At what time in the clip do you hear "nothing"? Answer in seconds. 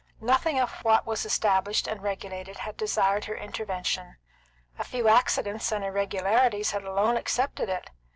0.19-0.59